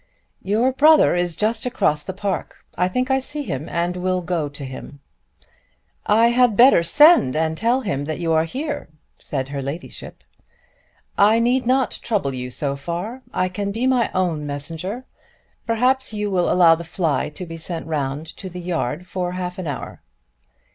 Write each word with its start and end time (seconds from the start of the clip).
"Your 0.41 0.71
brother 0.71 1.15
is 1.15 1.35
just 1.35 1.67
across 1.67 2.01
the 2.03 2.11
park. 2.11 2.65
I 2.75 2.87
think 2.87 3.11
I 3.11 3.19
see 3.19 3.43
him 3.43 3.69
and 3.69 3.95
will 3.95 4.23
go 4.23 4.49
to 4.49 4.65
him." 4.65 4.99
"I 6.07 6.29
had 6.29 6.57
better 6.57 6.81
send 6.81 7.35
and 7.35 7.55
tell 7.55 7.81
him 7.81 8.05
that 8.05 8.17
you 8.19 8.33
are 8.33 8.45
here," 8.45 8.89
said 9.19 9.49
her 9.49 9.61
ladyship. 9.61 10.23
"I 11.19 11.37
need 11.37 11.67
not 11.67 11.99
trouble 12.01 12.33
you 12.33 12.49
so 12.49 12.75
far. 12.75 13.21
I 13.31 13.47
can 13.47 13.71
be 13.71 13.85
my 13.85 14.09
own 14.15 14.47
messenger. 14.47 15.05
Perhaps 15.67 16.15
you 16.15 16.31
will 16.31 16.49
allow 16.51 16.73
the 16.73 16.83
fly 16.83 17.29
to 17.29 17.45
be 17.45 17.57
sent 17.57 17.85
round 17.85 18.25
to 18.37 18.49
the 18.49 18.59
yard 18.59 19.05
for 19.05 19.33
half 19.33 19.59
an 19.59 19.67
hour." 19.67 20.01